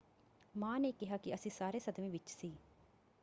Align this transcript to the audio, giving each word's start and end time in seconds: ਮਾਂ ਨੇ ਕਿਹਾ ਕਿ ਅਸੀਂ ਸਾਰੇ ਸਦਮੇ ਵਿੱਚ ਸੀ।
ਮਾਂ 0.55 0.79
ਨੇ 0.79 0.91
ਕਿਹਾ 0.91 1.17
ਕਿ 1.17 1.33
ਅਸੀਂ 1.33 1.51
ਸਾਰੇ 1.51 1.79
ਸਦਮੇ 1.79 2.09
ਵਿੱਚ 2.09 2.29
ਸੀ। 2.29 2.51